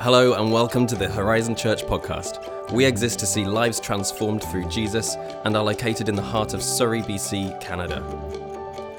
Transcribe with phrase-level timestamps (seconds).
[0.00, 2.70] Hello, and welcome to the Horizon Church podcast.
[2.70, 6.62] We exist to see lives transformed through Jesus and are located in the heart of
[6.62, 7.96] Surrey, BC, Canada.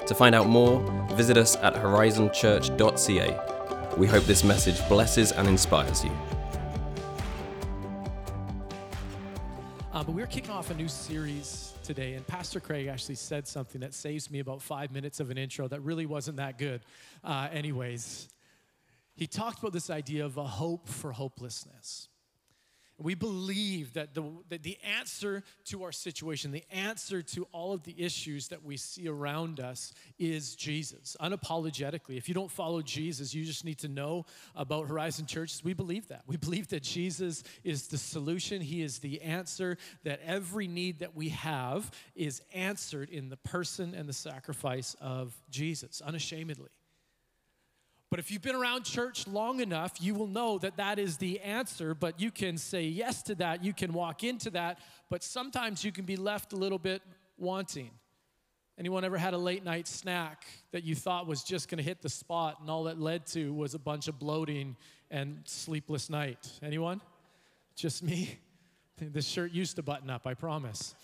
[0.06, 0.78] To find out more,
[1.14, 3.96] visit us at horizonchurch.ca.
[3.96, 6.12] We hope this message blesses and inspires you.
[9.94, 13.80] Uh, but we're kicking off a new series today, and Pastor Craig actually said something
[13.80, 16.82] that saves me about five minutes of an intro that really wasn't that good,
[17.24, 18.28] uh, anyways
[19.20, 22.08] he talked about this idea of a hope for hopelessness.
[22.96, 27.82] We believe that the, that the answer to our situation, the answer to all of
[27.82, 32.16] the issues that we see around us is Jesus, unapologetically.
[32.16, 35.62] If you don't follow Jesus, you just need to know about Horizon Churches.
[35.62, 36.22] We believe that.
[36.26, 41.14] We believe that Jesus is the solution, He is the answer, that every need that
[41.14, 46.70] we have is answered in the person and the sacrifice of Jesus, unashamedly.
[48.10, 51.40] But if you've been around church long enough, you will know that that is the
[51.40, 55.84] answer, but you can say yes to that, you can walk into that, but sometimes
[55.84, 57.02] you can be left a little bit
[57.38, 57.90] wanting.
[58.76, 62.02] Anyone ever had a late night snack that you thought was just going to hit
[62.02, 64.76] the spot and all that led to was a bunch of bloating
[65.10, 66.50] and sleepless night?
[66.62, 67.00] Anyone?
[67.76, 68.38] Just me?
[69.02, 70.94] This shirt used to button up, I promise.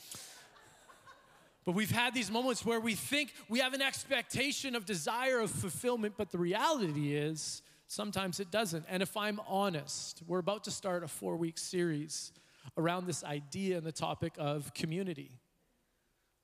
[1.67, 5.50] But we've had these moments where we think we have an expectation of desire of
[5.50, 8.84] fulfillment, but the reality is sometimes it doesn't.
[8.89, 12.33] And if I'm honest, we're about to start a four week series
[12.78, 15.41] around this idea and the topic of community.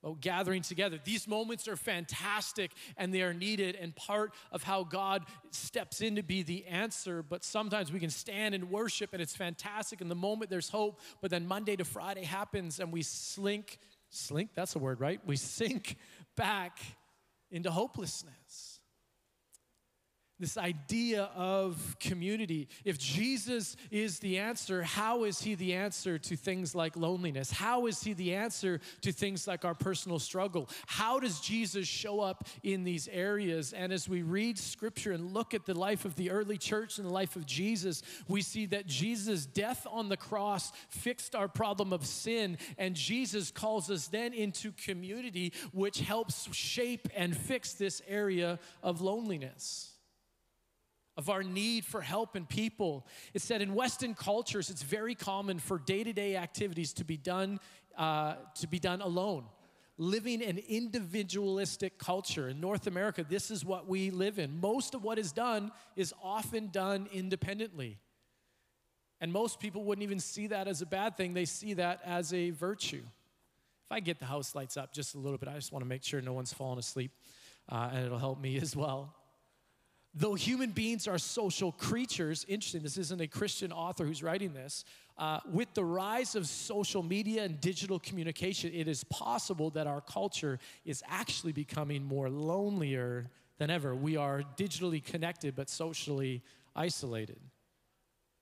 [0.02, 0.98] About gathering together.
[1.04, 6.16] These moments are fantastic and they are needed and part of how God steps in
[6.16, 7.22] to be the answer.
[7.22, 10.00] But sometimes we can stand and worship and it's fantastic.
[10.00, 13.78] In the moment there's hope, but then Monday to Friday happens and we slink
[14.12, 15.20] slink, that's a word, right?
[15.26, 15.96] We sink
[16.36, 16.78] back
[17.50, 18.71] into hopelessness
[20.42, 22.68] this idea of community.
[22.84, 27.52] If Jesus is the answer, how is he the answer to things like loneliness?
[27.52, 30.68] How is he the answer to things like our personal struggle?
[30.86, 33.72] How does Jesus show up in these areas?
[33.72, 37.06] And as we read scripture and look at the life of the early church and
[37.06, 41.92] the life of Jesus, we see that Jesus' death on the cross fixed our problem
[41.92, 48.02] of sin, and Jesus calls us then into community, which helps shape and fix this
[48.08, 49.91] area of loneliness
[51.16, 53.06] of our need for help and people.
[53.34, 57.60] It said in Western cultures, it's very common for day-to-day activities to be done
[57.96, 59.44] uh, to be done alone.
[59.98, 62.48] Living an individualistic culture.
[62.48, 64.60] In North America, this is what we live in.
[64.60, 67.98] Most of what is done is often done independently.
[69.20, 72.32] And most people wouldn't even see that as a bad thing, they see that as
[72.32, 73.02] a virtue.
[73.04, 75.88] If I get the house lights up just a little bit, I just want to
[75.88, 77.12] make sure no one's falling asleep,
[77.68, 79.14] uh, and it'll help me as well.
[80.14, 84.84] Though human beings are social creatures, interesting, this isn't a Christian author who's writing this.
[85.16, 90.02] Uh, with the rise of social media and digital communication, it is possible that our
[90.02, 93.94] culture is actually becoming more lonelier than ever.
[93.94, 96.42] We are digitally connected but socially
[96.76, 97.38] isolated.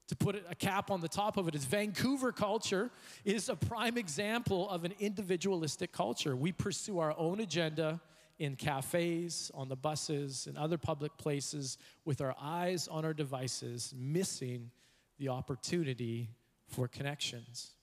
[0.08, 2.90] To put a cap on the top of it is Vancouver culture
[3.24, 6.34] is a prime example of an individualistic culture.
[6.34, 8.00] We pursue our own agenda
[8.40, 13.94] in cafes, on the buses, in other public places, with our eyes on our devices,
[13.96, 14.70] missing
[15.18, 16.30] the opportunity
[16.66, 17.74] for connections.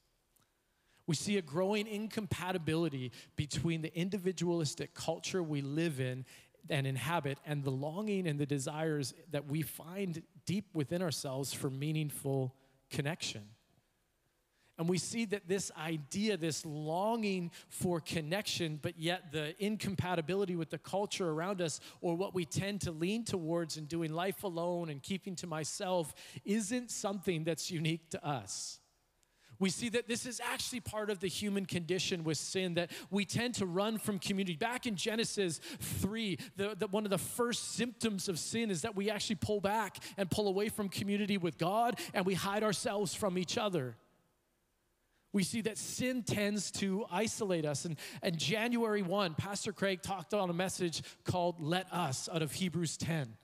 [1.06, 6.25] We see a growing incompatibility between the individualistic culture we live in
[6.69, 11.69] and inhabit and the longing and the desires that we find deep within ourselves for
[11.69, 12.56] meaningful
[12.89, 13.44] connection.
[14.77, 20.69] And we see that this idea, this longing for connection, but yet the incompatibility with
[20.69, 24.89] the culture around us, or what we tend to lean towards in doing life alone
[24.89, 26.13] and keeping to myself,
[26.45, 28.79] isn't something that's unique to us.
[29.59, 33.25] We see that this is actually part of the human condition with sin, that we
[33.25, 34.55] tend to run from community.
[34.55, 38.95] Back in Genesis 3, the, the, one of the first symptoms of sin is that
[38.95, 43.15] we actually pull back and pull away from community with God and we hide ourselves
[43.15, 43.95] from each other
[45.33, 47.85] we see that sin tends to isolate us.
[47.85, 52.51] And, and January 1, Pastor Craig talked on a message called Let Us out of
[52.51, 53.35] Hebrews 10.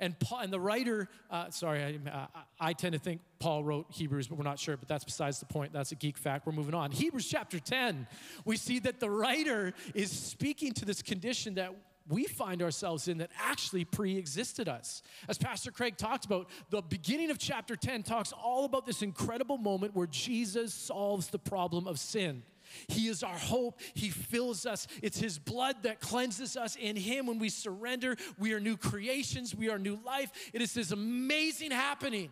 [0.00, 2.26] And, Paul, and the writer, uh, sorry, I, uh,
[2.58, 5.46] I tend to think Paul wrote Hebrews, but we're not sure, but that's besides the
[5.46, 5.74] point.
[5.74, 6.46] That's a geek fact.
[6.46, 6.90] We're moving on.
[6.90, 8.06] Hebrews chapter 10,
[8.46, 11.74] we see that the writer is speaking to this condition that
[12.08, 15.02] we find ourselves in that actually pre existed us.
[15.28, 19.58] As Pastor Craig talked about, the beginning of chapter 10 talks all about this incredible
[19.58, 22.42] moment where Jesus solves the problem of sin.
[22.88, 23.80] He is our hope.
[23.94, 24.86] He fills us.
[25.02, 26.76] It's His blood that cleanses us.
[26.76, 29.54] In Him, when we surrender, we are new creations.
[29.54, 30.30] We are new life.
[30.52, 32.30] It is this amazing happening.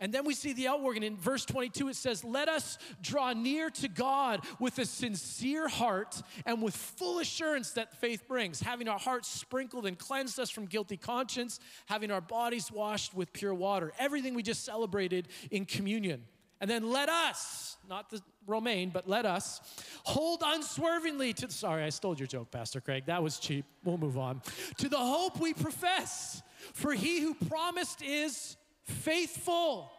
[0.00, 1.02] And then we see the outworking.
[1.02, 6.22] In verse 22, it says, Let us draw near to God with a sincere heart
[6.46, 10.64] and with full assurance that faith brings, having our hearts sprinkled and cleansed us from
[10.64, 13.92] guilty conscience, having our bodies washed with pure water.
[13.98, 16.24] Everything we just celebrated in communion.
[16.62, 19.60] And then let us, not the Romaine, but let us
[20.04, 23.04] hold unswervingly to, sorry, I stole your joke, Pastor Craig.
[23.06, 23.64] That was cheap.
[23.84, 24.42] We'll move on.
[24.78, 26.42] To the hope we profess.
[26.74, 28.56] For he who promised is
[28.90, 29.90] faithful.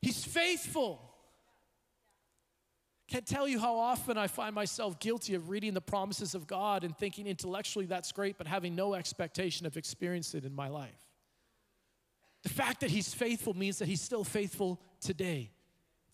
[0.00, 1.02] He's faithful.
[3.08, 6.84] Can't tell you how often I find myself guilty of reading the promises of God
[6.84, 11.06] and thinking intellectually that's great, but having no expectation of experiencing it in my life.
[12.42, 15.50] The fact that He's faithful means that He's still faithful today.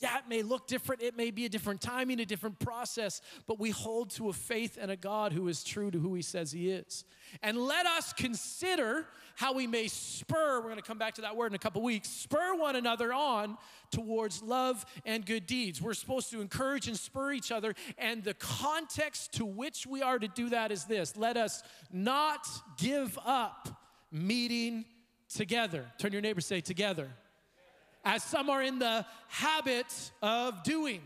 [0.00, 3.61] Yeah, it may look different, it may be a different timing, a different process, but
[3.61, 6.50] we hold to a faith and a God who is true to who He says
[6.50, 7.05] He is.
[7.43, 9.06] And let us consider
[9.37, 12.08] how we may spur, we're gonna come back to that word in a couple weeks,
[12.08, 13.56] spur one another on
[13.91, 15.81] towards love and good deeds.
[15.81, 20.19] We're supposed to encourage and spur each other, and the context to which we are
[20.19, 21.62] to do that is this let us
[21.93, 22.47] not
[22.79, 23.69] give up
[24.11, 24.85] meeting
[25.32, 25.87] together.
[25.99, 27.11] Turn your neighbor, say together
[28.04, 31.00] as some are in the habit of doing,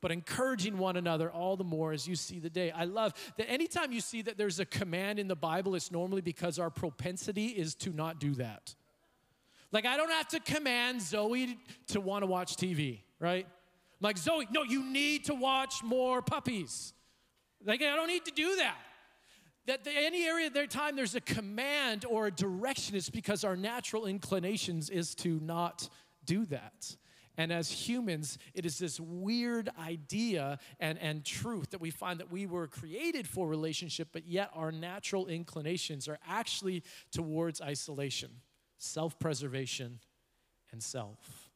[0.00, 2.70] but encouraging one another all the more as you see the day.
[2.70, 6.20] I love that anytime you see that there's a command in the Bible, it's normally
[6.20, 8.74] because our propensity is to not do that.
[9.70, 11.58] Like, I don't have to command Zoe
[11.88, 13.46] to want to watch TV, right?
[14.00, 16.94] Like, Zoe, no, you need to watch more puppies.
[17.64, 18.76] Like, I don't need to do that
[19.68, 23.44] that the, any area of their time there's a command or a direction it's because
[23.44, 25.90] our natural inclinations is to not
[26.28, 26.96] do that.
[27.36, 32.32] And as humans, it is this weird idea and, and truth that we find that
[32.32, 36.82] we were created for relationship, but yet our natural inclinations are actually
[37.12, 38.30] towards isolation,
[38.78, 40.00] self preservation,
[40.72, 41.48] and self.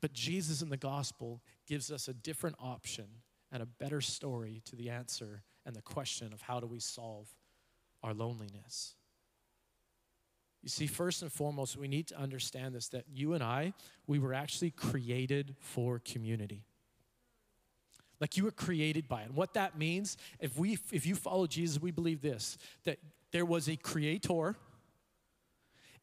[0.00, 3.06] But Jesus in the gospel gives us a different option
[3.52, 7.28] and a better story to the answer and the question of how do we solve
[8.02, 8.96] our loneliness.
[10.62, 13.72] You see, first and foremost, we need to understand this that you and I,
[14.06, 16.64] we were actually created for community.
[18.20, 19.26] Like you were created by it.
[19.26, 22.98] And what that means, if we if you follow Jesus, we believe this that
[23.32, 24.56] there was a creator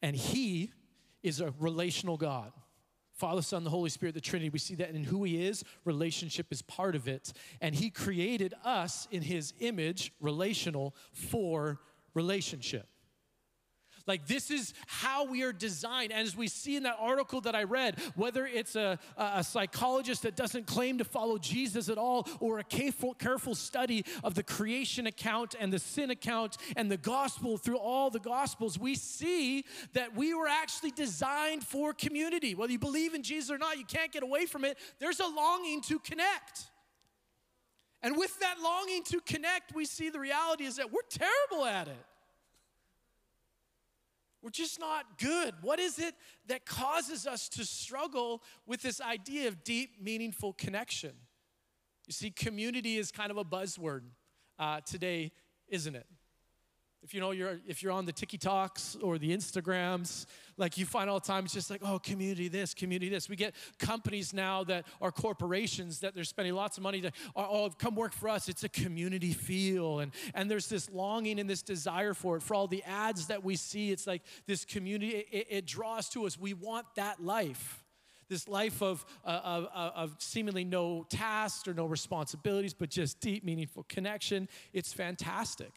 [0.02, 0.72] and he
[1.22, 2.52] is a relational God.
[3.12, 4.48] Father, Son, the Holy Spirit, the Trinity.
[4.48, 7.32] We see that in who He is, relationship is part of it.
[7.60, 11.80] And He created us in His image, relational, for
[12.14, 12.86] relationship.
[14.08, 16.12] Like, this is how we are designed.
[16.12, 20.22] And as we see in that article that I read, whether it's a, a psychologist
[20.22, 24.42] that doesn't claim to follow Jesus at all, or a careful, careful study of the
[24.42, 29.64] creation account and the sin account and the gospel through all the gospels, we see
[29.92, 32.54] that we were actually designed for community.
[32.54, 34.78] Whether you believe in Jesus or not, you can't get away from it.
[34.98, 36.70] There's a longing to connect.
[38.00, 41.88] And with that longing to connect, we see the reality is that we're terrible at
[41.88, 42.06] it.
[44.42, 45.54] We're just not good.
[45.62, 46.14] What is it
[46.46, 51.12] that causes us to struggle with this idea of deep, meaningful connection?
[52.06, 54.02] You see, community is kind of a buzzword
[54.58, 55.32] uh, today,
[55.68, 56.06] isn't it?
[57.02, 60.26] If you know you're if you're on the TikToks or the Instagrams,
[60.56, 63.28] like you find all the time, it's just like, oh, community this, community this.
[63.28, 67.70] We get companies now that are corporations that they're spending lots of money to, oh,
[67.78, 68.48] come work for us.
[68.48, 70.00] It's a community feel.
[70.00, 72.42] And, and there's this longing and this desire for it.
[72.42, 76.26] For all the ads that we see, it's like this community, it, it draws to
[76.26, 76.38] us.
[76.38, 77.84] We want that life
[78.28, 83.42] this life of, uh, of, of, seemingly no tasks or no responsibilities, but just deep,
[83.42, 84.50] meaningful connection.
[84.74, 85.72] It's fantastic.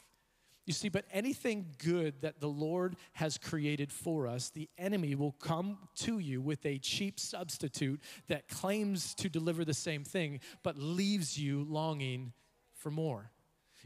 [0.67, 5.31] You see, but anything good that the Lord has created for us, the enemy will
[5.33, 10.77] come to you with a cheap substitute that claims to deliver the same thing, but
[10.77, 12.33] leaves you longing
[12.75, 13.31] for more.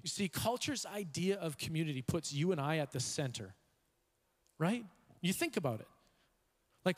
[0.04, 3.56] You see, culture's idea of community puts you and I at the center,
[4.60, 4.84] right?
[5.22, 5.88] You think about it.
[6.86, 6.98] Like,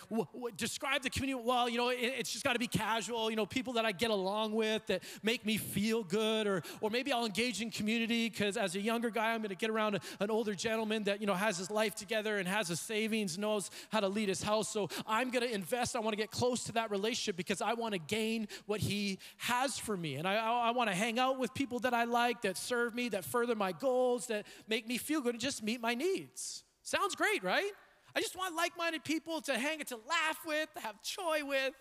[0.58, 1.42] describe the community.
[1.46, 3.30] Well, you know, it, it's just got to be casual.
[3.30, 6.90] You know, people that I get along with that make me feel good, or or
[6.90, 9.96] maybe I'll engage in community because as a younger guy, I'm going to get around
[9.96, 13.38] a, an older gentleman that you know has his life together and has his savings,
[13.38, 14.68] knows how to lead his house.
[14.68, 15.96] So I'm going to invest.
[15.96, 19.20] I want to get close to that relationship because I want to gain what he
[19.38, 22.04] has for me, and I I, I want to hang out with people that I
[22.04, 25.64] like, that serve me, that further my goals, that make me feel good, and just
[25.64, 26.64] meet my needs.
[26.84, 27.72] Sounds great, right?
[28.18, 31.72] I just want like minded people to hang to laugh with, to have joy with.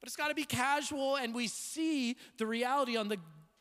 [0.00, 3.18] But it's got to be casual, and we see the reality on the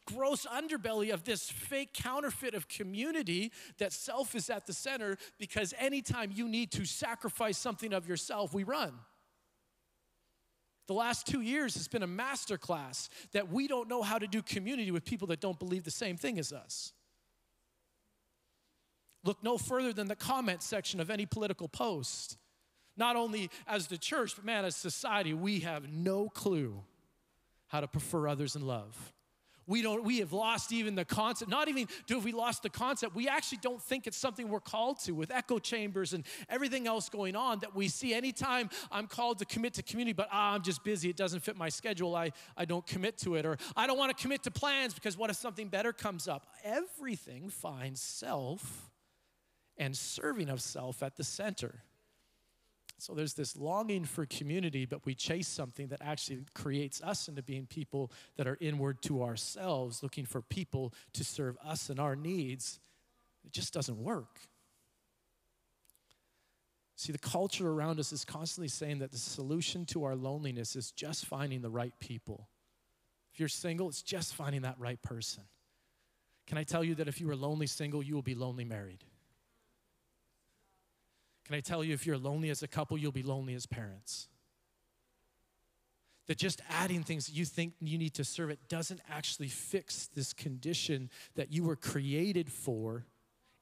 [0.08, 5.76] gross underbelly of this fake counterfeit of community that self is at the center because
[5.78, 8.92] anytime you need to sacrifice something of yourself, we run.
[10.88, 14.42] The last two years has been a masterclass that we don't know how to do
[14.42, 16.94] community with people that don't believe the same thing as us.
[19.24, 22.38] Look no further than the comment section of any political post.
[22.98, 26.84] Not only as the church, but man, as society, we have no clue
[27.68, 29.14] how to prefer others in love.
[29.68, 31.50] We don't we have lost even the concept.
[31.50, 33.16] Not even do we lost the concept.
[33.16, 37.08] We actually don't think it's something we're called to with echo chambers and everything else
[37.08, 40.64] going on that we see anytime I'm called to commit to community, but ah, I'm
[40.64, 43.88] just busy, it doesn't fit my schedule, I, I don't commit to it, or I
[43.88, 46.48] don't want to commit to plans because what if something better comes up?
[46.66, 48.90] Everything finds self
[49.82, 51.82] and serving of self at the center.
[53.00, 57.42] So there's this longing for community, but we chase something that actually creates us into
[57.42, 62.16] being people that are inward to ourselves, looking for people to serve us and our
[62.16, 62.80] needs.
[63.44, 64.42] It just doesn't work.
[66.96, 70.92] See, the culture around us is constantly saying that the solution to our loneliness is
[70.92, 72.48] just finding the right people.
[73.34, 75.42] If you're single, it's just finding that right person.
[76.46, 79.04] Can I tell you that if you are lonely single, you will be lonely married?
[81.52, 84.30] Can I tell you, if you're lonely as a couple, you'll be lonely as parents?
[86.28, 90.32] That just adding things you think you need to serve it doesn't actually fix this
[90.32, 93.06] condition that you were created for,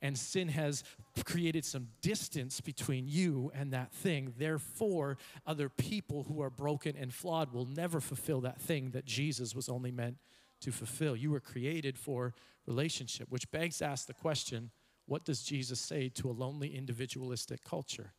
[0.04, 0.84] and sin has
[1.26, 4.36] created some distance between you and that thing.
[4.38, 5.18] Therefore,
[5.48, 9.68] other people who are broken and flawed will never fulfill that thing that Jesus was
[9.68, 10.18] only meant
[10.62, 11.16] to fulfill.
[11.16, 12.36] You were created for
[12.68, 14.70] relationship, which begs ask the question
[15.10, 18.14] what does Jesus say to a lonely individualistic culture?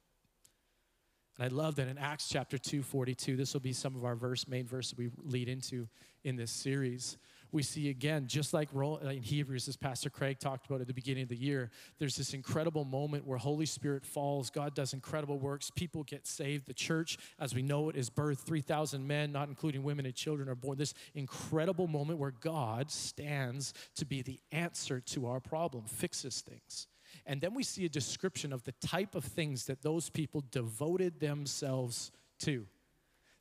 [1.38, 4.16] And I love that in Acts chapter 2, 42, this will be some of our
[4.16, 5.86] verse, main verse that we lead into
[6.24, 7.16] in this series.
[7.52, 10.94] We see again, just like uh, in Hebrews, as Pastor Craig talked about at the
[10.94, 15.38] beginning of the year, there's this incredible moment where Holy Spirit falls, God does incredible
[15.38, 16.66] works, people get saved.
[16.66, 18.40] The church, as we know it, is birthed.
[18.40, 20.78] 3,000 men, not including women and children, are born.
[20.78, 26.86] This incredible moment where God stands to be the answer to our problem, fixes things.
[27.26, 31.20] And then we see a description of the type of things that those people devoted
[31.20, 32.52] themselves to.
[32.52, 32.66] It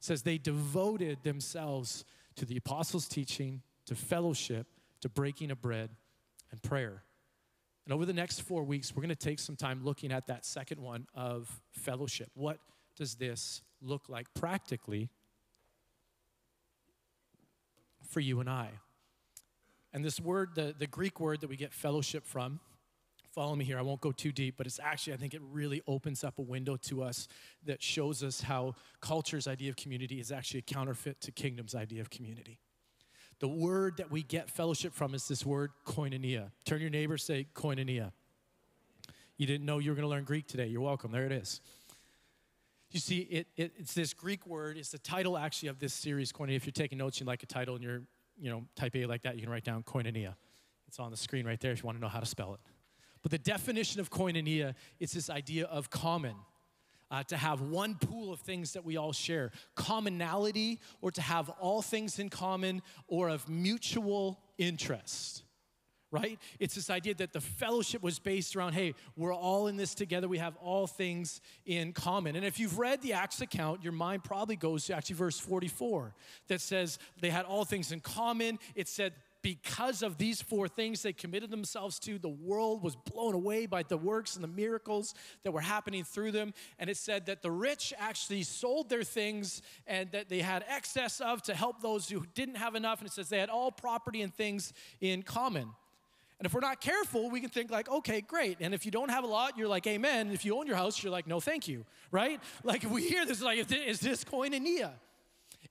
[0.04, 4.68] says they devoted themselves to the apostles' teaching, to fellowship,
[5.02, 5.90] to breaking of bread,
[6.52, 7.02] and prayer.
[7.86, 10.46] And over the next four weeks, we're going to take some time looking at that
[10.46, 12.30] second one of fellowship.
[12.36, 12.60] What
[12.96, 15.10] does this look like practically
[18.08, 18.70] for you and I?
[19.92, 22.60] And this word, the, the Greek word that we get fellowship from,
[23.32, 23.80] follow me here.
[23.80, 26.44] I won't go too deep, but it's actually, I think it really opens up a
[26.44, 27.28] window to us
[27.66, 32.02] that shows us how culture's idea of community is actually a counterfeit to kingdom's idea
[32.02, 32.60] of community.
[33.40, 36.52] The word that we get fellowship from is this word koinonia.
[36.66, 38.12] Turn your neighbor, say koinonia.
[39.38, 40.68] You didn't know you were going to learn Greek today.
[40.68, 41.12] You're welcome.
[41.12, 41.62] There it is.
[42.92, 44.76] You see, it, it, it's this Greek word.
[44.78, 46.58] It's the title actually of this series, koinonia.
[46.58, 48.02] If you're taking notes, you like a title and you're,
[48.38, 50.36] you know, type A like that, you can write down koinonia.
[50.88, 52.60] It's on the screen right there if you want to know how to spell it.
[53.22, 56.36] But the definition of koinonia is this idea of common.
[57.12, 61.50] Uh, to have one pool of things that we all share, commonality, or to have
[61.60, 65.42] all things in common, or of mutual interest,
[66.12, 66.40] right?
[66.60, 70.28] It's this idea that the fellowship was based around hey, we're all in this together,
[70.28, 72.36] we have all things in common.
[72.36, 76.14] And if you've read the Acts account, your mind probably goes to actually verse 44
[76.48, 78.60] that says they had all things in common.
[78.76, 83.34] It said because of these four things they committed themselves to, the world was blown
[83.34, 86.54] away by the works and the miracles that were happening through them.
[86.78, 91.22] And it said that the rich actually sold their things and that they had excess
[91.22, 93.00] of to help those who didn't have enough.
[93.00, 95.70] And it says they had all property and things in common.
[96.40, 98.58] And if we're not careful, we can think like, okay, great.
[98.62, 100.28] And if you don't have a lot, you're like, amen.
[100.28, 102.40] And if you own your house, you're like, no, thank you, right?
[102.64, 104.92] Like if we hear this, like, is this koinonia?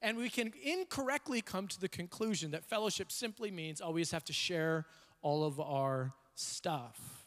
[0.00, 4.32] And we can incorrectly come to the conclusion that fellowship simply means just have to
[4.32, 4.86] share
[5.22, 7.26] all of our stuff.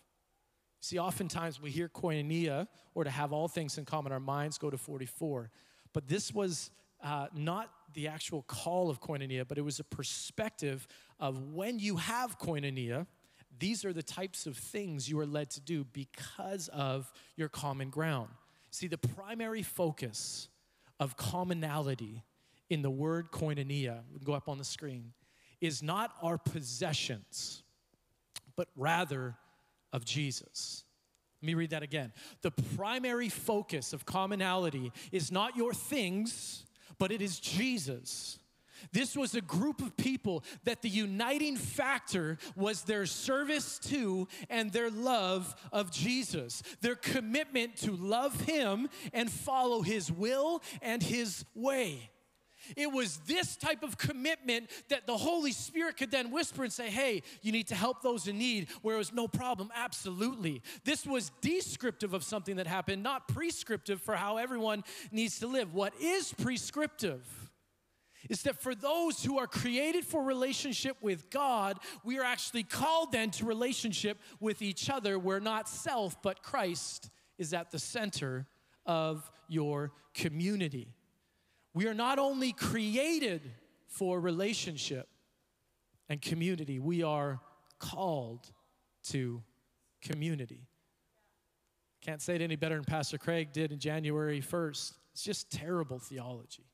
[0.80, 4.70] See, oftentimes we hear koinonia or to have all things in common, our minds go
[4.70, 5.52] to 44.
[5.94, 6.72] But this was
[7.04, 10.88] uh, not the actual call of koinonia, but it was a perspective
[11.20, 13.06] of when you have koinonia,
[13.60, 17.90] these are the types of things you are led to do because of your common
[17.90, 18.30] ground.
[18.72, 20.48] See, the primary focus
[21.00, 22.24] of commonality
[22.72, 25.12] in the word koinonia, go up on the screen,
[25.60, 27.64] is not our possessions,
[28.56, 29.36] but rather
[29.92, 30.86] of Jesus.
[31.42, 32.14] Let me read that again.
[32.44, 36.64] The primary focus of commonality is not your things,
[36.98, 38.40] but it is Jesus.
[38.94, 44.72] This was a group of people that the uniting factor was their service to and
[44.72, 51.44] their love of Jesus, their commitment to love Him and follow His will and His
[51.54, 52.12] way.
[52.76, 56.90] It was this type of commitment that the Holy Spirit could then whisper and say,
[56.90, 59.72] Hey, you need to help those in need, where it was no problem.
[59.76, 60.62] Absolutely.
[60.84, 65.74] This was descriptive of something that happened, not prescriptive for how everyone needs to live.
[65.74, 67.26] What is prescriptive?
[68.30, 73.12] is that for those who are created for relationship with God, we are actually called
[73.12, 78.48] then to relationship with each other where not self, but Christ is at the center
[78.86, 80.94] of your community.
[81.74, 83.42] We are not only created
[83.88, 85.08] for relationship
[86.10, 87.40] and community, we are
[87.80, 88.52] called
[89.04, 89.42] to
[90.02, 90.68] community.
[92.02, 94.94] Can't say it any better than Pastor Craig did in January 1st.
[95.14, 96.66] It's just terrible theology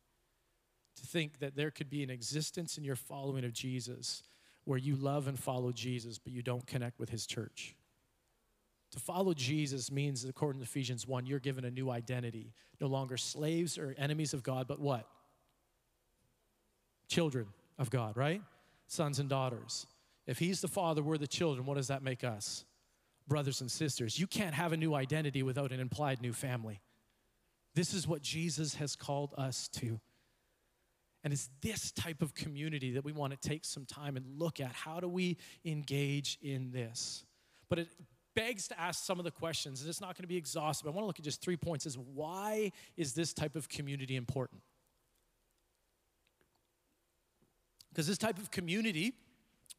[0.95, 4.23] to think that there could be an existence in your following of Jesus
[4.65, 7.76] where you love and follow Jesus, but you don't connect with his church.
[8.91, 12.53] To follow Jesus means, according to Ephesians 1, you're given a new identity.
[12.79, 15.07] No longer slaves or enemies of God, but what?
[17.09, 18.41] Children of God, right?
[18.87, 19.87] Sons and daughters.
[20.25, 22.65] If He's the Father, we're the children, what does that make us?
[23.27, 24.17] Brothers and sisters.
[24.19, 26.79] You can't have a new identity without an implied new family.
[27.75, 29.99] This is what Jesus has called us to.
[31.23, 34.61] And it's this type of community that we want to take some time and look
[34.61, 34.71] at.
[34.71, 37.25] How do we engage in this?
[37.69, 37.89] But it
[38.37, 40.87] begs to ask some of the questions, and it's not going to be exhaustive.
[40.87, 44.15] I want to look at just three points is why is this type of community
[44.15, 44.61] important?
[47.89, 49.13] Because this type of community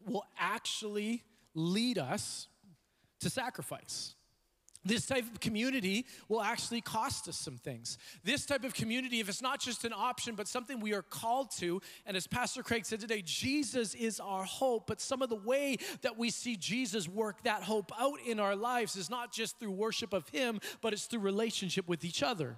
[0.04, 1.22] will actually
[1.54, 2.48] lead us
[3.20, 4.16] to sacrifice.
[4.88, 7.98] This type of community will actually cost us some things.
[8.24, 11.50] This type of community, if it's not just an option, but something we are called
[11.58, 14.86] to, and as Pastor Craig said today, Jesus is our hope.
[14.86, 18.56] But some of the way that we see Jesus work that hope out in our
[18.56, 22.56] lives is not just through worship of Him, but it's through relationship with each other.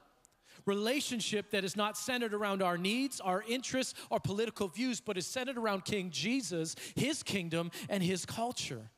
[0.66, 5.26] Relationship that is not centered around our needs, our interests, our political views, but is
[5.26, 8.88] centered around King Jesus, His kingdom, and His culture.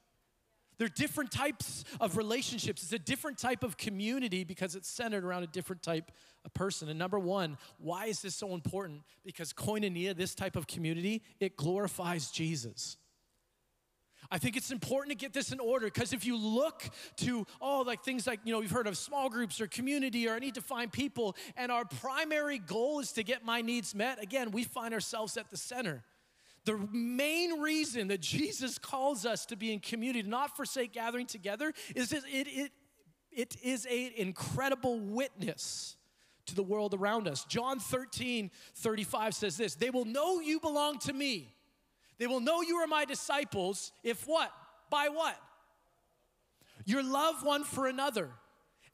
[0.78, 2.82] There are different types of relationships.
[2.82, 6.10] It's a different type of community because it's centered around a different type
[6.44, 6.88] of person.
[6.88, 9.02] And number one, why is this so important?
[9.24, 12.96] Because koinonia, this type of community, it glorifies Jesus.
[14.30, 17.82] I think it's important to get this in order because if you look to, oh,
[17.86, 20.54] like things like, you know, you've heard of small groups or community or I need
[20.54, 24.64] to find people, and our primary goal is to get my needs met, again, we
[24.64, 26.02] find ourselves at the center.
[26.64, 31.72] The main reason that Jesus calls us to be in community, not forsake gathering together,
[31.96, 32.72] is that it, it,
[33.32, 35.96] it is an incredible witness
[36.46, 37.44] to the world around us.
[37.44, 41.54] John 13, 35 says this They will know you belong to me.
[42.18, 44.52] They will know you are my disciples if what?
[44.90, 45.36] By what?
[46.84, 48.30] Your love one for another.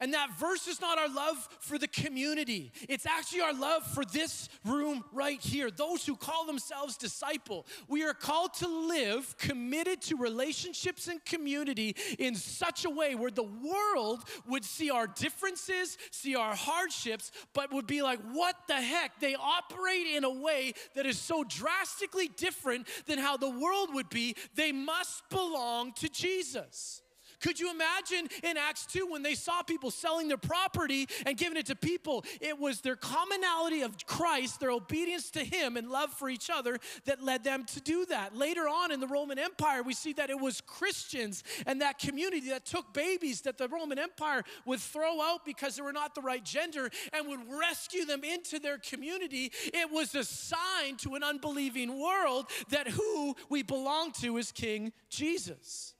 [0.01, 2.71] And that verse is not our love for the community.
[2.87, 5.69] It's actually our love for this room right here.
[5.69, 7.65] Those who call themselves disciple.
[7.87, 13.31] We are called to live committed to relationships and community in such a way where
[13.31, 18.81] the world would see our differences, see our hardships, but would be like, what the
[18.81, 19.19] heck?
[19.19, 24.09] They operate in a way that is so drastically different than how the world would
[24.09, 24.35] be.
[24.55, 27.01] They must belong to Jesus.
[27.41, 31.57] Could you imagine in Acts 2 when they saw people selling their property and giving
[31.57, 32.25] it to people?
[32.41, 36.77] It was their commonality of Christ, their obedience to Him, and love for each other
[37.05, 38.35] that led them to do that.
[38.35, 42.49] Later on in the Roman Empire, we see that it was Christians and that community
[42.49, 46.21] that took babies that the Roman Empire would throw out because they were not the
[46.21, 49.51] right gender and would rescue them into their community.
[49.73, 54.91] It was a sign to an unbelieving world that who we belong to is King
[55.09, 55.93] Jesus.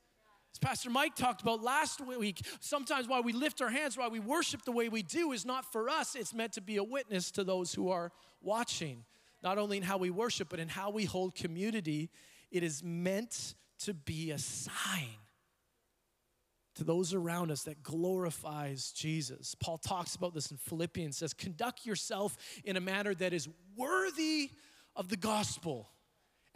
[0.61, 4.63] Pastor Mike talked about last week, sometimes why we lift our hands, why we worship
[4.63, 7.43] the way we do is not for us, it's meant to be a witness to
[7.43, 9.05] those who are watching.
[9.41, 12.09] Not only in how we worship, but in how we hold community.
[12.51, 15.15] It is meant to be a sign
[16.75, 19.55] to those around us that glorifies Jesus.
[19.55, 24.51] Paul talks about this in Philippians says conduct yourself in a manner that is worthy
[24.95, 25.89] of the gospel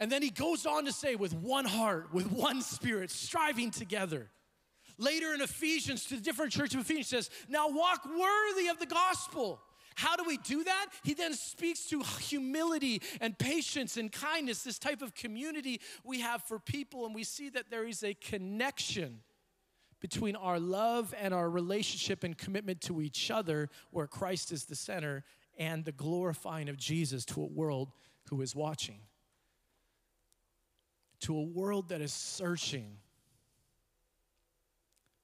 [0.00, 4.30] and then he goes on to say, with one heart, with one spirit, striving together.
[4.98, 8.86] Later in Ephesians, to the different church of Ephesians, says, Now walk worthy of the
[8.86, 9.60] gospel.
[9.96, 10.86] How do we do that?
[11.04, 16.42] He then speaks to humility and patience and kindness, this type of community we have
[16.42, 19.20] for people, and we see that there is a connection
[20.00, 24.74] between our love and our relationship and commitment to each other, where Christ is the
[24.74, 25.24] center,
[25.56, 27.92] and the glorifying of Jesus to a world
[28.28, 28.98] who is watching.
[31.24, 32.98] To a world that is searching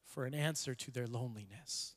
[0.07, 1.95] for an answer to their loneliness.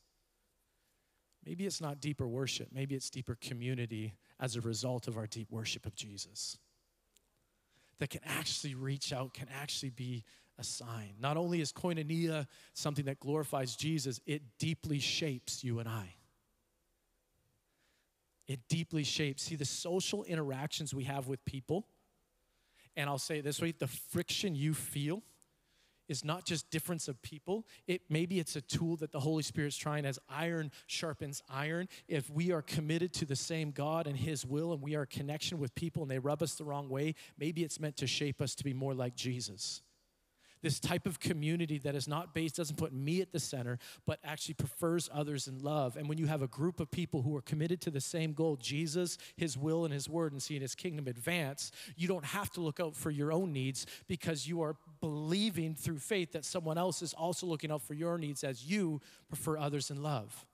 [1.45, 5.51] Maybe it's not deeper worship, maybe it's deeper community as a result of our deep
[5.51, 6.57] worship of Jesus.
[7.99, 10.25] That can actually reach out, can actually be
[10.59, 11.13] a sign.
[11.19, 16.15] Not only is koinonia something that glorifies Jesus, it deeply shapes you and I.
[18.47, 19.43] It deeply shapes.
[19.43, 21.87] See, the social interactions we have with people,
[22.95, 25.23] and I'll say it this way the friction you feel
[26.09, 27.65] is not just difference of people.
[27.87, 31.87] It maybe it's a tool that the holy spirit's trying as iron sharpens iron.
[32.07, 35.59] If we are committed to the same god and his will and we are connection
[35.59, 38.55] with people and they rub us the wrong way maybe it's meant to shape us
[38.55, 39.81] to be more like jesus
[40.63, 44.19] this type of community that is not based, doesn't put me at the center, but
[44.23, 45.97] actually prefers others in love.
[45.97, 48.55] And when you have a group of people who are committed to the same goal,
[48.55, 52.61] Jesus, His will, and His word, and seeing His kingdom advance, you don't have to
[52.61, 57.01] look out for your own needs because you are believing through faith that someone else
[57.01, 60.45] is also looking out for your needs as you prefer others in love.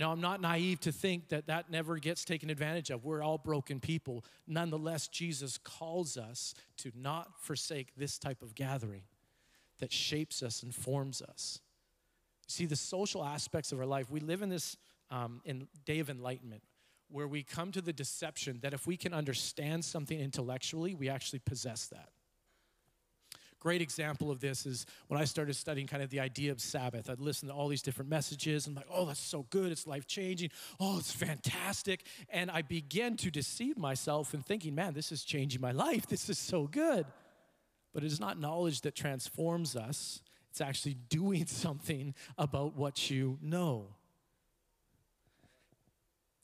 [0.00, 3.04] Now, I'm not naive to think that that never gets taken advantage of.
[3.04, 4.24] We're all broken people.
[4.46, 9.02] Nonetheless, Jesus calls us to not forsake this type of gathering
[9.78, 11.60] that shapes us and forms us.
[12.48, 14.74] See, the social aspects of our life, we live in this
[15.10, 16.62] um, in day of enlightenment
[17.10, 21.40] where we come to the deception that if we can understand something intellectually, we actually
[21.40, 22.08] possess that
[23.60, 27.08] great example of this is when I started studying kind of the idea of Sabbath.
[27.08, 28.66] I'd listen to all these different messages.
[28.66, 29.70] and like, oh, that's so good.
[29.70, 30.50] It's life changing.
[30.80, 32.04] Oh, it's fantastic.
[32.30, 36.06] And I began to deceive myself in thinking, man, this is changing my life.
[36.06, 37.06] This is so good.
[37.92, 43.38] But it is not knowledge that transforms us, it's actually doing something about what you
[43.42, 43.88] know.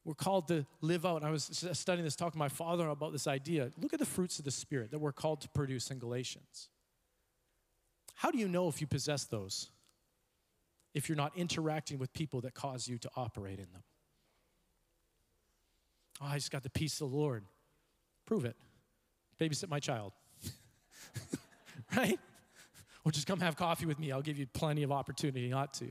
[0.04, 1.16] We're called to live out.
[1.16, 3.72] And I was studying this, talking to my father about this idea.
[3.80, 6.68] Look at the fruits of the Spirit that we're called to produce in Galatians.
[8.16, 9.70] How do you know if you possess those?
[10.94, 13.82] If you're not interacting with people that cause you to operate in them.
[16.22, 17.44] Oh, I just got the peace of the Lord.
[18.24, 18.56] Prove it.
[19.38, 20.12] Babysit my child.
[21.96, 22.18] right?
[23.04, 24.10] Or just come have coffee with me.
[24.12, 25.90] I'll give you plenty of opportunity not to.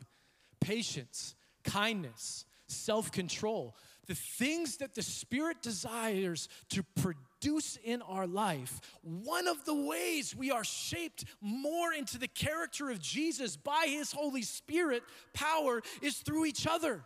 [0.60, 3.76] Patience, kindness, self control,
[4.08, 9.76] the things that the Spirit desires to produce produce in our life, one of the
[9.76, 15.04] ways we are shaped more into the character of Jesus by His Holy Spirit
[15.34, 17.04] power is through each other.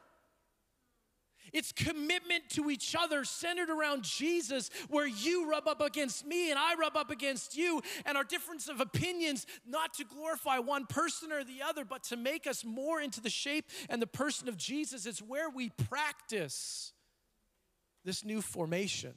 [1.51, 6.59] It's commitment to each other centered around Jesus, where you rub up against me and
[6.59, 11.33] I rub up against you, and our difference of opinions, not to glorify one person
[11.33, 14.55] or the other, but to make us more into the shape and the person of
[14.55, 15.05] Jesus.
[15.05, 16.93] It's where we practice
[18.05, 19.15] this new formation.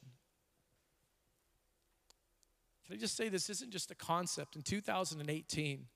[2.86, 4.56] Can I just say this isn't just a concept?
[4.56, 5.86] In 2018,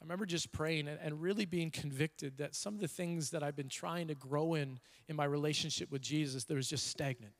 [0.00, 3.56] I remember just praying and, really being convicted that some of the things that I've
[3.56, 7.32] been trying to grow in in my relationship with Jesus, there was just stagnant.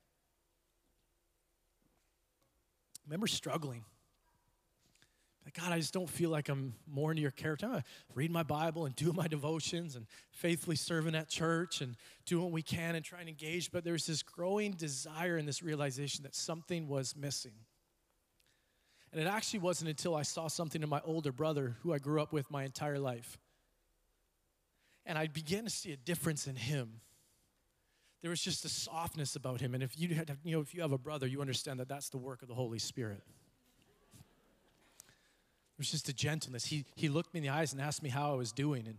[2.99, 3.85] I remember struggling.
[5.45, 7.67] Like, God, I just don't feel like I'm more into your character.
[7.67, 7.85] I'm
[8.15, 12.53] reading my Bible and doing my devotions and faithfully serving at church and doing what
[12.53, 13.71] we can and trying to engage.
[13.71, 17.53] But there's this growing desire and this realization that something was missing.
[19.13, 22.21] And it actually wasn't until I saw something in my older brother, who I grew
[22.21, 23.39] up with my entire life.
[25.05, 27.01] And I began to see a difference in him.
[28.23, 29.75] There was just a softness about him.
[29.75, 32.09] And if you, had, you know, if you have a brother, you understand that that's
[32.09, 33.23] the work of the Holy Spirit.
[34.99, 36.67] It was just a gentleness.
[36.67, 38.97] He, he looked me in the eyes and asked me how I was doing and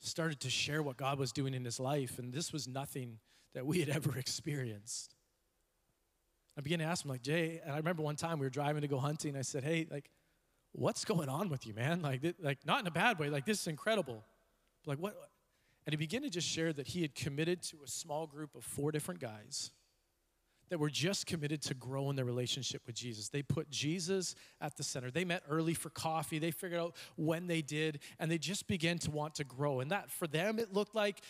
[0.00, 2.18] started to share what God was doing in his life.
[2.18, 3.18] And this was nothing
[3.54, 5.14] that we had ever experienced.
[6.58, 8.82] I began to ask him, like, Jay, and I remember one time we were driving
[8.82, 9.36] to go hunting.
[9.36, 10.10] I said, hey, like,
[10.72, 12.02] what's going on with you, man?
[12.02, 13.30] Like, like not in a bad way.
[13.30, 14.24] Like, this is incredible.
[14.84, 15.14] Like, what?
[15.86, 18.64] And he began to just share that he had committed to a small group of
[18.64, 19.70] four different guys
[20.68, 23.28] that were just committed to grow in their relationship with Jesus.
[23.28, 25.10] They put Jesus at the center.
[25.12, 26.38] They met early for coffee.
[26.38, 29.80] They figured out when they did, and they just began to want to grow.
[29.80, 31.22] And that for them, it looked like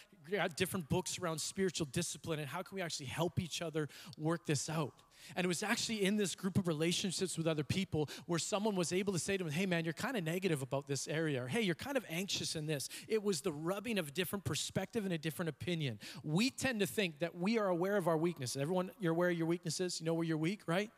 [0.56, 4.70] different books around spiritual discipline and how can we actually help each other work this
[4.70, 4.94] out.
[5.37, 8.92] And it was actually in this group of relationships with other people where someone was
[8.92, 11.48] able to say to him, Hey, man, you're kind of negative about this area, or
[11.48, 12.88] Hey, you're kind of anxious in this.
[13.09, 15.98] It was the rubbing of a different perspective and a different opinion.
[16.22, 18.61] We tend to think that we are aware of our weaknesses.
[18.61, 20.00] Everyone, you're aware of your weaknesses.
[20.00, 20.90] You know where you're weak, right?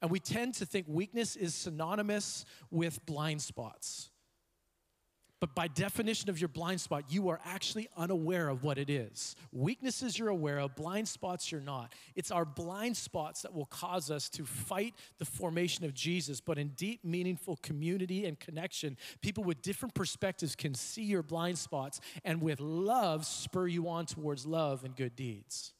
[0.00, 4.10] And we tend to think weakness is synonymous with blind spots.
[5.40, 9.36] But by definition of your blind spot, you are actually unaware of what it is.
[9.52, 11.94] Weaknesses you're aware of, blind spots you're not.
[12.16, 16.40] It's our blind spots that will cause us to fight the formation of Jesus.
[16.40, 21.58] But in deep, meaningful community and connection, people with different perspectives can see your blind
[21.58, 25.72] spots and with love spur you on towards love and good deeds.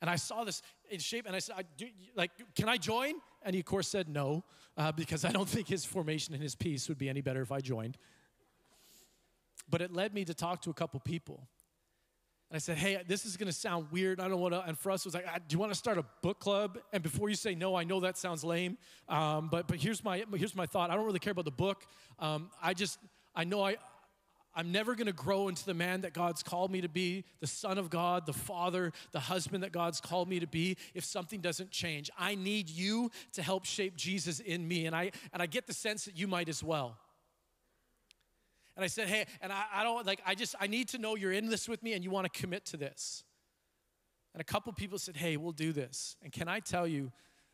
[0.00, 0.62] And I saw this
[0.92, 3.14] in shape, and I said, I do, like, can I join?
[3.42, 4.44] And he, of course, said no,
[4.76, 7.50] uh, because I don't think his formation and his peace would be any better if
[7.50, 7.96] I joined.
[9.68, 11.48] But it led me to talk to a couple people.
[12.50, 14.20] And I said, hey, this is gonna sound weird.
[14.20, 16.38] I don't wanna, and for us, it was like, do you wanna start a book
[16.38, 16.78] club?
[16.92, 18.76] And before you say no, I know that sounds lame,
[19.08, 20.90] um, but, but here's, my, here's my thought.
[20.90, 21.86] I don't really care about the book.
[22.18, 22.98] Um, I just,
[23.34, 23.76] I know I,
[24.54, 27.78] I'm never gonna grow into the man that God's called me to be, the son
[27.78, 31.70] of God, the father, the husband that God's called me to be, if something doesn't
[31.70, 32.10] change.
[32.18, 34.86] I need you to help shape Jesus in me.
[34.86, 36.98] And I and I get the sense that you might as well.
[38.76, 41.14] And I said, hey, and I, I don't like, I just, I need to know
[41.14, 43.22] you're in this with me and you want to commit to this.
[44.32, 46.16] And a couple people said, hey, we'll do this.
[46.22, 47.12] And can I tell you,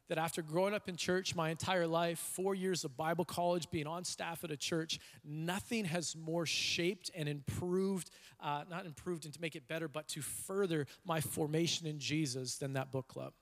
[0.09, 3.87] that after growing up in church my entire life, four years of Bible college, being
[3.87, 9.35] on staff at a church, nothing has more shaped and improved, uh, not improved and
[9.35, 13.33] to make it better, but to further my formation in Jesus than that book club.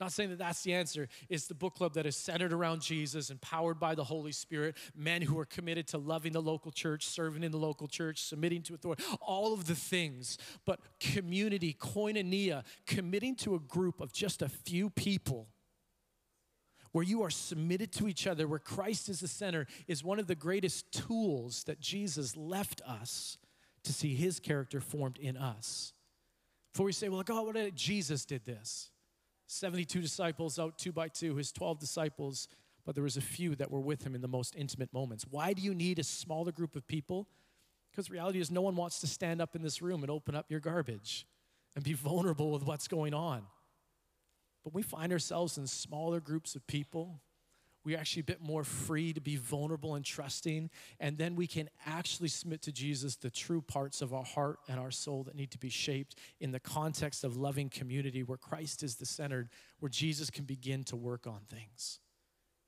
[0.00, 1.08] Not saying that that's the answer.
[1.28, 5.22] It's the book club that is centered around Jesus, empowered by the Holy Spirit, men
[5.22, 8.74] who are committed to loving the local church, serving in the local church, submitting to
[8.74, 10.36] authority, all of the things.
[10.66, 15.48] But community, koinonia, committing to a group of just a few people
[16.90, 20.26] where you are submitted to each other, where Christ is the center, is one of
[20.26, 23.38] the greatest tools that Jesus left us
[23.84, 25.92] to see his character formed in us.
[26.72, 28.90] Before we say, well, God, what did Jesus did this?
[29.54, 32.48] 72 disciples out two by two, his 12 disciples,
[32.84, 35.24] but there was a few that were with him in the most intimate moments.
[35.30, 37.28] Why do you need a smaller group of people?
[37.90, 40.50] Because reality is no one wants to stand up in this room and open up
[40.50, 41.26] your garbage
[41.76, 43.42] and be vulnerable with what's going on.
[44.64, 47.20] But we find ourselves in smaller groups of people
[47.84, 50.70] we're actually a bit more free to be vulnerable and trusting.
[50.98, 54.80] And then we can actually submit to Jesus the true parts of our heart and
[54.80, 58.82] our soul that need to be shaped in the context of loving community where Christ
[58.82, 62.00] is the centered, where Jesus can begin to work on things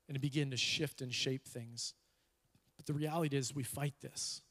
[0.06, 1.94] and to begin to shift and shape things.
[2.76, 4.42] But the reality is, we fight this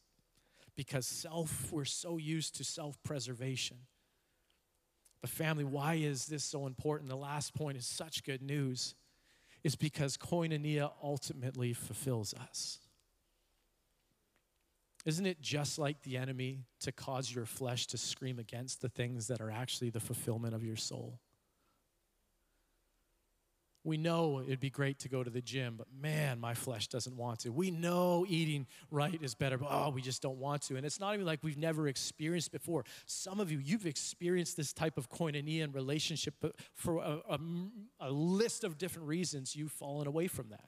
[0.76, 3.78] because self, we're so used to self preservation.
[5.22, 7.10] But, family, why is this so important?
[7.10, 8.96] The last point is such good news
[9.66, 12.78] is because koinonia ultimately fulfills us.
[15.06, 19.26] Isn't it just like the enemy to cause your flesh to scream against the things
[19.26, 21.20] that are actually the fulfillment of your soul?
[23.86, 27.16] We know it'd be great to go to the gym, but man, my flesh doesn't
[27.16, 27.52] want to.
[27.52, 30.76] We know eating right is better, but oh, we just don't want to.
[30.76, 32.84] And it's not even like we've never experienced before.
[33.06, 37.40] Some of you, you've experienced this type of koinonia and relationship, but for a, a,
[38.00, 40.68] a list of different reasons, you've fallen away from that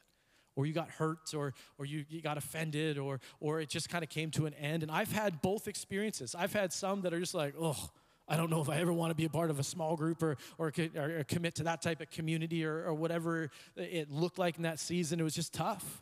[0.56, 4.04] or you got hurt or, or you, you got offended or, or it just kind
[4.04, 4.84] of came to an end.
[4.84, 6.36] And I've had both experiences.
[6.36, 7.90] I've had some that are just like, oh,
[8.28, 10.22] I don't know if I ever want to be a part of a small group
[10.22, 14.58] or, or, or commit to that type of community or, or whatever it looked like
[14.58, 15.20] in that season.
[15.20, 16.02] It was just tough.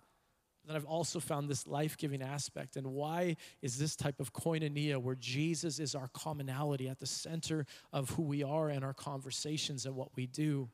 [0.66, 2.76] Then I've also found this life giving aspect.
[2.78, 7.68] And why is this type of koinonia where Jesus is our commonality at the center
[7.94, 10.68] of who we are and our conversations and what we do?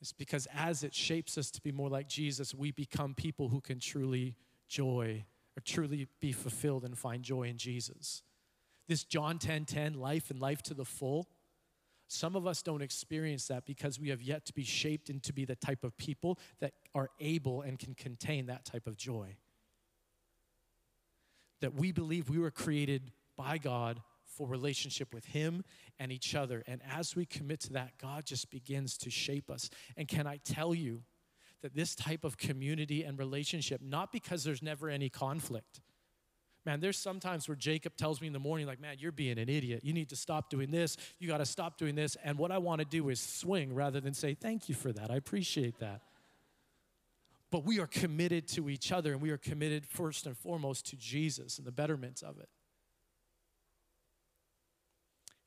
[0.00, 3.60] It's because as it shapes us to be more like Jesus, we become people who
[3.60, 4.34] can truly
[4.66, 8.22] joy or truly be fulfilled and find joy in Jesus
[8.90, 11.28] this John 10 10 life and life to the full.
[12.08, 15.44] Some of us don't experience that because we have yet to be shaped into be
[15.44, 19.36] the type of people that are able and can contain that type of joy.
[21.60, 25.62] That we believe we were created by God for relationship with Him
[26.00, 26.64] and each other.
[26.66, 29.70] And as we commit to that, God just begins to shape us.
[29.96, 31.04] And can I tell you
[31.62, 35.80] that this type of community and relationship, not because there's never any conflict,
[36.66, 39.48] Man, there's sometimes where Jacob tells me in the morning, like, man, you're being an
[39.48, 39.80] idiot.
[39.82, 40.98] You need to stop doing this.
[41.18, 42.16] You got to stop doing this.
[42.22, 45.10] And what I want to do is swing rather than say, thank you for that.
[45.10, 46.02] I appreciate that.
[47.50, 50.96] But we are committed to each other and we are committed first and foremost to
[50.96, 52.48] Jesus and the betterment of it.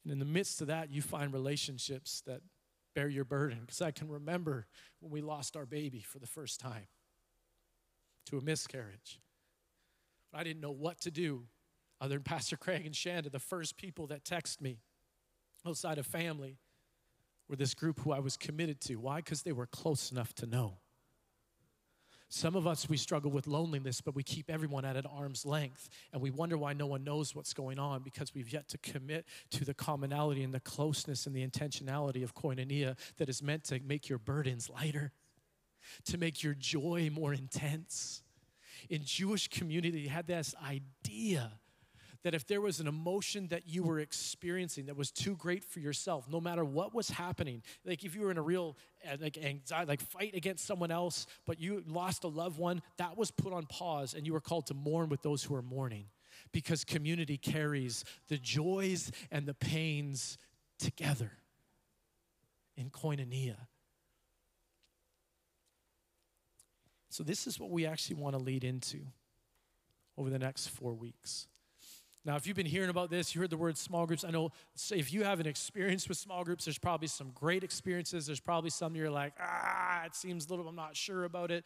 [0.04, 2.42] And in the midst of that, you find relationships that
[2.96, 3.60] bear your burden.
[3.62, 4.66] Because I can remember
[5.00, 6.88] when we lost our baby for the first time
[8.26, 9.20] to a miscarriage.
[10.34, 11.44] I didn't know what to do
[12.02, 14.80] other than Pastor Craig and Shanda, the first people that text me
[15.66, 16.58] outside of family
[17.48, 18.96] were this group who I was committed to.
[18.96, 19.18] Why?
[19.18, 20.78] Because they were close enough to know.
[22.30, 25.88] Some of us, we struggle with loneliness, but we keep everyone at an arm's length.
[26.12, 29.26] And we wonder why no one knows what's going on because we've yet to commit
[29.52, 33.80] to the commonality and the closeness and the intentionality of koinonia that is meant to
[33.86, 35.12] make your burdens lighter,
[36.06, 38.23] to make your joy more intense.
[38.90, 41.52] In Jewish community, had this idea
[42.24, 45.80] that if there was an emotion that you were experiencing that was too great for
[45.80, 49.38] yourself, no matter what was happening, like if you were in a real uh, like
[49.38, 53.52] anxiety, like fight against someone else, but you lost a loved one, that was put
[53.52, 56.06] on pause, and you were called to mourn with those who are mourning,
[56.54, 60.38] because community carries the joys and the pains
[60.80, 61.32] together
[62.78, 63.58] in koinonia.
[67.14, 69.02] So, this is what we actually want to lead into
[70.18, 71.48] over the next four weeks.
[72.26, 74.24] Now, if you've been hearing about this, you heard the word small groups.
[74.24, 74.52] I know
[74.92, 78.26] if you have an experience with small groups, there's probably some great experiences.
[78.26, 81.66] There's probably some you're like, ah, it seems a little, I'm not sure about it.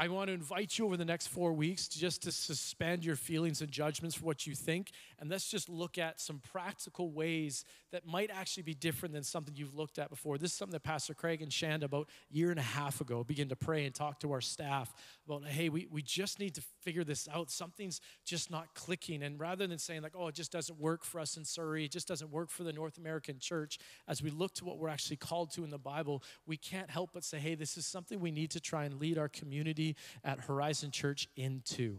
[0.00, 3.60] I want to invite you over the next four weeks just to suspend your feelings
[3.60, 4.92] and judgments for what you think.
[5.18, 9.54] And let's just look at some practical ways that might actually be different than something
[9.54, 10.38] you've looked at before.
[10.38, 13.22] This is something that Pastor Craig and Shanda, about a year and a half ago,
[13.22, 14.90] began to pray and talk to our staff
[15.26, 17.50] about, hey, we, we just need to figure this out.
[17.50, 19.22] Something's just not clicking.
[19.22, 21.92] And rather than saying, like, oh, it just doesn't work for us in Surrey, it
[21.92, 25.16] just doesn't work for the North American church, as we look to what we're actually
[25.16, 28.30] called to in the Bible, we can't help but say, hey, this is something we
[28.30, 31.98] need to try and lead our community at Horizon Church into.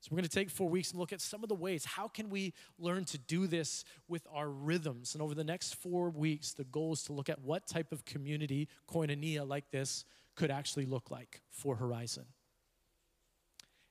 [0.00, 1.84] So we're going to take four weeks and look at some of the ways.
[1.84, 5.14] How can we learn to do this with our rhythms?
[5.14, 8.04] And over the next four weeks, the goal is to look at what type of
[8.04, 10.04] community, koinonia like this,
[10.36, 12.26] could actually look like for Horizon.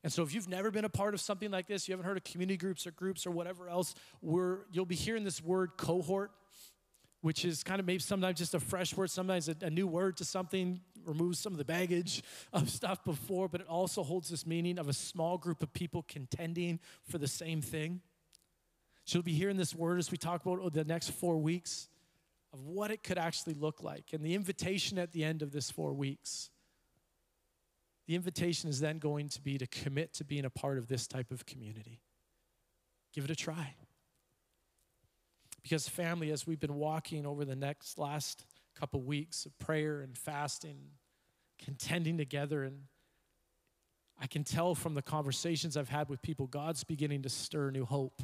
[0.06, 2.16] And so, if you've never been a part of something like this, you haven't heard
[2.16, 6.30] of community groups or groups or whatever else, we're, you'll be hearing this word cohort
[7.22, 10.16] which is kind of maybe sometimes just a fresh word, sometimes a, a, new word
[10.16, 12.22] to something, removes some of the baggage
[12.54, 16.06] of stuff before, but it also holds this meaning of a small group of people
[16.08, 18.00] contending for the same thing.
[19.06, 21.88] So you'll be hearing this word as we talk about the next four weeks
[22.54, 24.14] of what it could actually look like.
[24.14, 26.52] And the invitation at the end of this four weeks,
[28.08, 31.08] the invitation is then going to be to commit to being a part of this
[31.08, 32.02] type of community.
[33.14, 33.76] Give it a try.
[35.64, 38.46] Because, family, as we've been walking over the next last
[38.80, 40.78] couple weeks of prayer and fasting,
[41.58, 42.82] contending together, and
[44.20, 47.86] I can tell from the conversations I've had with people, God's beginning to stir new
[47.86, 48.22] hope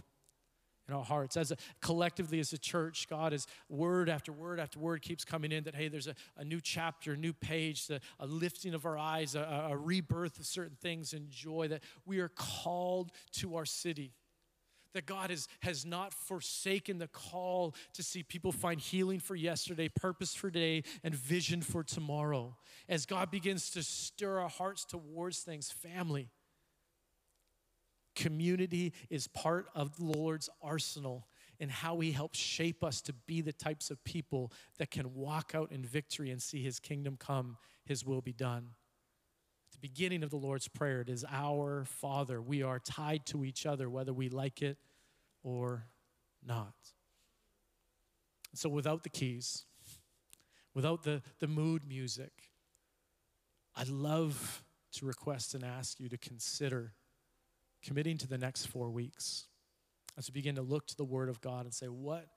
[0.91, 1.37] in our hearts.
[1.37, 5.51] As a, collectively, as a church, God is word after word after word keeps coming
[5.51, 8.85] in that, hey, there's a, a new chapter, a new page, a, a lifting of
[8.85, 13.55] our eyes, a, a rebirth of certain things and joy, that we are called to
[13.55, 14.13] our city
[14.93, 19.87] that God has, has not forsaken the call to see people find healing for yesterday,
[19.87, 22.57] purpose for today, and vision for tomorrow.
[22.89, 26.27] As God begins to stir our hearts towards things, family,
[28.15, 31.27] community is part of the Lord's arsenal
[31.59, 35.53] and how He helps shape us to be the types of people that can walk
[35.53, 38.71] out in victory and see His kingdom come, His will be done
[39.67, 41.01] At the beginning of the Lord's Prayer.
[41.01, 42.41] It is our Father.
[42.41, 44.77] We are tied to each other, whether we like it
[45.43, 45.85] or
[46.45, 46.73] not.
[48.53, 49.65] So, without the keys,
[50.73, 52.31] without the, the mood music,
[53.75, 56.93] I'd love to request and ask you to consider
[57.83, 59.47] committing to the next four weeks
[60.17, 62.27] as we begin to look to the Word of God and say, what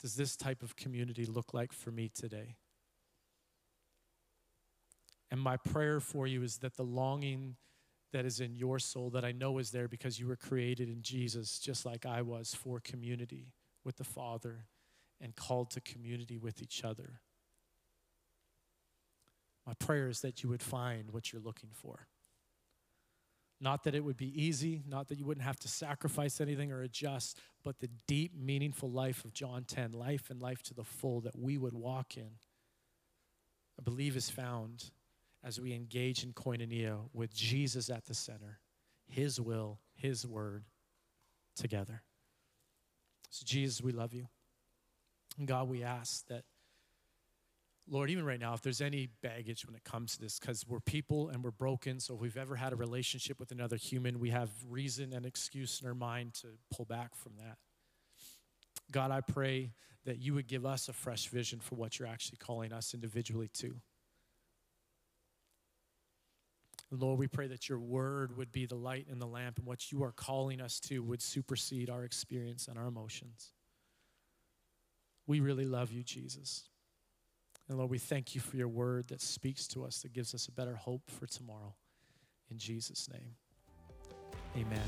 [0.00, 2.56] does this type of community look like for me today?
[5.30, 7.56] And my prayer for you is that the longing
[8.12, 11.02] that is in your soul that I know is there because you were created in
[11.02, 13.52] Jesus, just like I was, for community
[13.84, 14.66] with the Father
[15.20, 17.20] and called to community with each other.
[19.66, 22.08] My prayer is that you would find what you're looking for.
[23.60, 26.82] Not that it would be easy, not that you wouldn't have to sacrifice anything or
[26.82, 31.20] adjust, but the deep, meaningful life of John 10, life and life to the full
[31.22, 32.30] that we would walk in,
[33.78, 34.90] I believe is found
[35.44, 38.60] as we engage in koinonia with Jesus at the center,
[39.06, 40.64] His will, His word
[41.54, 42.02] together.
[43.30, 44.26] So, Jesus, we love you.
[45.38, 46.44] And God, we ask that,
[47.92, 50.78] Lord, even right now, if there's any baggage when it comes to this, because we're
[50.78, 54.30] people and we're broken, so if we've ever had a relationship with another human, we
[54.30, 57.58] have reason and excuse in our mind to pull back from that.
[58.92, 59.72] God, I pray
[60.04, 63.50] that you would give us a fresh vision for what you're actually calling us individually
[63.54, 63.74] to.
[66.92, 69.90] Lord, we pray that your word would be the light and the lamp, and what
[69.90, 73.52] you are calling us to would supersede our experience and our emotions.
[75.26, 76.69] We really love you, Jesus.
[77.70, 80.48] And Lord, we thank you for your word that speaks to us, that gives us
[80.48, 81.72] a better hope for tomorrow.
[82.50, 83.36] In Jesus' name,
[84.56, 84.82] amen.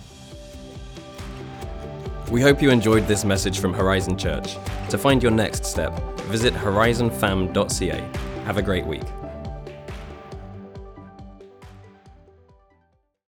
[2.29, 4.57] We hope you enjoyed this message from Horizon Church.
[4.91, 8.01] To find your next step, visit horizonfam.ca.
[8.47, 9.05] Have a great week.